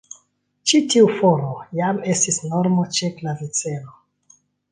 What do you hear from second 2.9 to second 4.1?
ĉe klaviceno.